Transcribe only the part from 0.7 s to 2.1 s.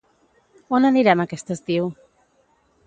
On anirem aquest estiu?